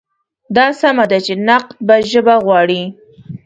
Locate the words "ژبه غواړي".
2.11-2.81